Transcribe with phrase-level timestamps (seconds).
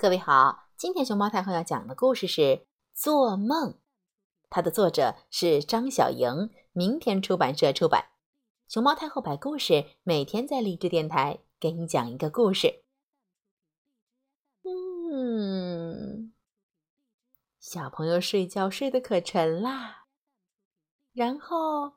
[0.00, 2.40] 各位好，今天熊猫太后要讲的故事是
[2.94, 3.72] 《做梦》，
[4.48, 8.10] 它的作者是张小莹，明天出版社出版。
[8.68, 12.84] 熊猫太后摆故事，每天在励志电台给你讲一个故事。
[14.62, 16.32] 嗯，
[17.58, 20.06] 小朋友睡觉睡得可沉啦，
[21.12, 21.94] 然后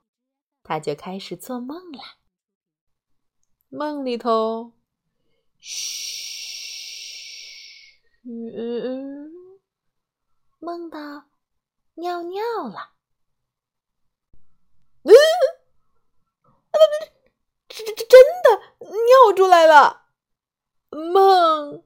[0.63, 2.17] 他就开始做梦啦。
[3.69, 4.71] 梦里头，
[5.59, 6.30] 嘘。
[8.23, 9.31] 嗯嗯嗯，
[10.59, 11.25] 梦到
[11.95, 12.91] 尿尿了。
[15.03, 15.11] 嗯，
[16.35, 17.11] 啊不不，
[17.67, 20.03] 这这这真的尿出来了，
[20.91, 21.83] 梦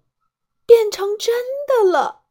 [0.65, 1.33] 变成真
[1.65, 2.25] 的了。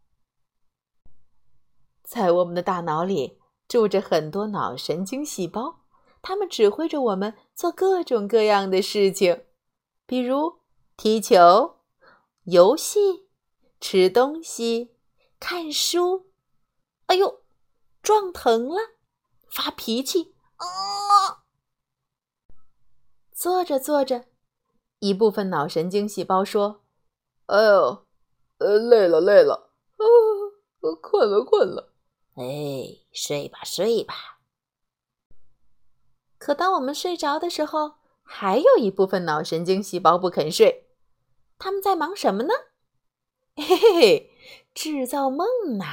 [2.03, 5.81] 在我们的大脑里住着很多脑神经细胞，
[6.21, 9.47] 它们指挥着我们做各种各样的事情，
[10.05, 10.61] 比如
[10.99, 11.79] 踢球、
[12.43, 13.24] 游戏。
[13.87, 14.97] 吃东西，
[15.39, 16.31] 看书，
[17.05, 17.43] 哎呦，
[18.01, 18.77] 撞疼了，
[19.51, 21.45] 发脾气，啊！
[23.31, 24.25] 做着坐着，
[25.01, 26.83] 一部分脑神经细胞说
[27.45, 28.07] ：“哎呦，
[28.57, 30.03] 呃，累了累了，啊，
[31.03, 31.93] 困了困了，
[32.37, 34.41] 哎，睡吧睡吧。”
[36.41, 40.89] 可当我们睡着的时候，还有一部分脑神经细胞不肯睡，
[41.59, 42.55] 他们在忙什么呢？
[43.57, 44.31] 嘿嘿嘿，
[44.75, 45.47] 制造梦
[45.79, 45.85] 呐！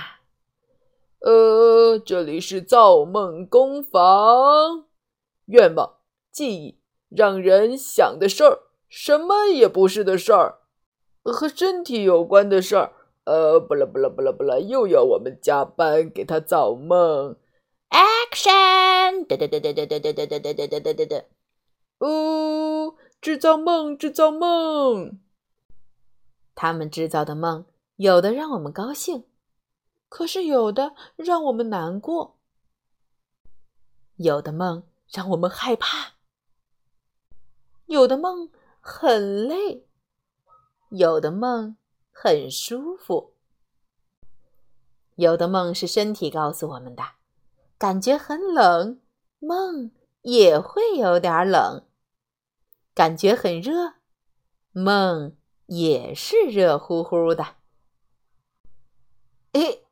[1.20, 4.86] 呃，这里是造梦工坊。
[5.45, 5.98] 愿望、
[6.32, 10.62] 记忆、让人想的事儿，什么也不是的事儿，
[11.23, 12.94] 和身体有关的事儿。
[13.26, 17.38] 呃，不啦不啦不啦不啦，又要我们加班给他造梦。
[17.92, 19.28] Action！
[19.28, 21.23] 哒哒哒哒哒哒哒哒哒哒哒哒哒哒。
[22.00, 25.20] 哦，制造梦，制造梦。
[26.62, 29.26] 他们制造的梦，有的让我们高兴，
[30.08, 32.36] 可是有的让我们难过；
[34.17, 36.17] 有的梦让我们害怕，
[37.88, 39.88] 有的梦很累，
[40.89, 41.77] 有的梦
[42.11, 43.33] 很舒服，
[45.16, 47.02] 有的梦是身体告诉我们的，
[47.80, 49.02] 感觉很冷，
[49.39, 49.89] 梦
[50.22, 51.86] 也会有点冷；
[52.93, 53.95] 感觉很热，
[54.73, 55.36] 梦。
[55.71, 57.55] 也是热乎乎的，
[59.54, 59.86] 嘿，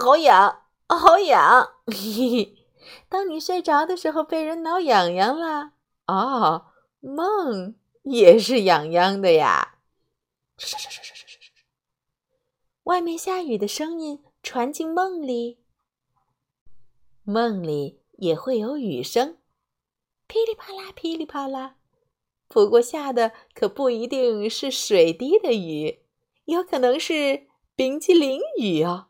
[0.00, 1.74] 好痒，好痒！
[1.86, 2.66] 嘿嘿，
[3.08, 5.74] 当你睡着的时候被人挠痒痒了，
[6.08, 9.78] 哦，梦也是痒痒的呀。
[12.82, 15.60] 外面下雨的声音传进梦里，
[17.22, 19.38] 梦里也会有雨声，
[20.26, 21.76] 噼里啪啦，噼里啪啦。
[22.52, 26.00] 不过下的可不一定是水滴的雨，
[26.44, 29.06] 有可能是冰淇淋雨哦。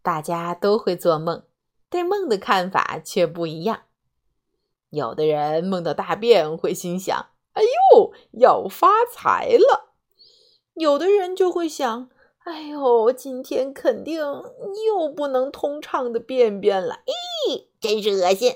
[0.00, 1.42] 大家都会做梦，
[1.90, 3.82] 对梦的看法却不一样。
[4.90, 9.96] 有的人梦到大便会心想：“哎呦，要发财了！”
[10.74, 12.10] 有的人就会想
[12.46, 17.00] ：“哎呦，今天肯定又不能通畅的便便了。”
[17.50, 18.54] 咦，真是恶心！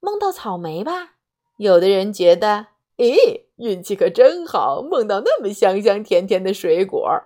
[0.00, 1.14] 梦到草莓吧。
[1.60, 7.22] 有的人觉得，咦，运气可真好，梦到那么香香甜甜的水果。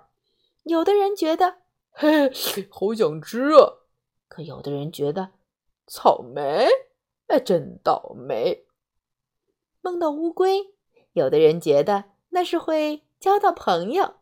[0.65, 1.59] 有的人觉得，
[1.93, 2.33] 嘿，
[2.69, 3.75] 好想吃啊。
[4.27, 5.31] 可有的人觉得，
[5.87, 6.67] 草莓，
[7.29, 8.65] 哎，真倒霉。
[9.81, 10.73] 梦到乌龟，
[11.13, 14.15] 有的人觉得那是会交到朋友。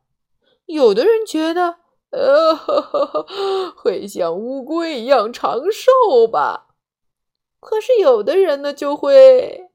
[0.66, 1.76] 有的人觉得，
[2.10, 2.54] 呃，
[3.74, 6.74] 会像乌龟一样长寿吧。
[7.60, 9.70] 可是有的人呢，就会。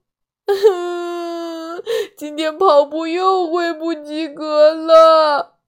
[2.17, 5.59] 今天跑步又会不及格了。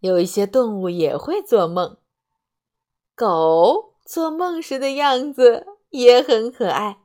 [0.00, 1.98] 有一些动物也会做梦，
[3.14, 6.98] 狗做梦时的样子也很可爱。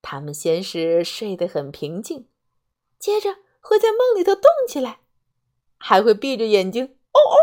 [0.00, 2.28] 它们先是睡得很平静，
[2.98, 5.00] 接着会在梦里头动起来，
[5.78, 7.36] 还会闭着眼睛哦哦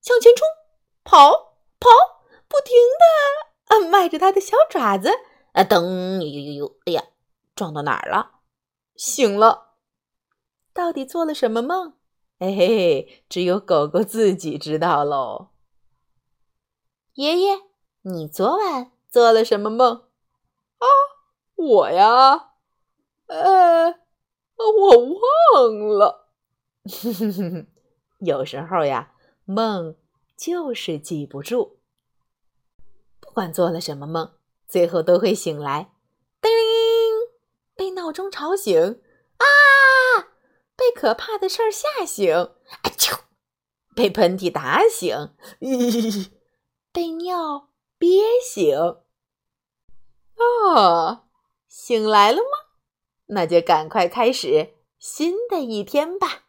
[0.00, 0.46] 向前冲、
[1.02, 1.90] 跑、跑，
[2.48, 5.10] 不停的啊迈着它的小爪子。
[5.58, 5.64] 啊！
[5.64, 6.22] 噔！
[6.22, 6.76] 呦呦呦！
[6.86, 7.02] 哎呀，
[7.56, 8.42] 撞到哪儿了？
[8.94, 9.72] 醒了，
[10.72, 11.94] 到底做了什么梦？
[12.38, 15.48] 嘿嘿嘿，只有狗狗自己知道喽。
[17.14, 17.62] 爷爷，
[18.02, 20.04] 你昨晚做了什么梦？
[20.78, 20.86] 啊，
[21.56, 22.52] 我呀，
[23.26, 23.98] 呃，
[24.58, 26.28] 我忘了。
[28.20, 29.12] 有时候呀，
[29.44, 29.96] 梦
[30.36, 31.80] 就是记不住。
[33.18, 34.37] 不管做了什么梦。
[34.68, 35.90] 最后都会醒来，
[36.42, 37.30] 叮铃，
[37.74, 39.00] 被闹钟吵醒
[39.38, 40.28] 啊！
[40.76, 43.20] 被可怕的事儿吓醒，啊啾！
[43.96, 46.30] 被喷嚏打醒，咦，
[46.92, 48.76] 被尿憋醒。
[50.36, 51.26] 哦，
[51.66, 52.76] 醒来了吗？
[53.28, 56.47] 那就赶快开始新的一天吧。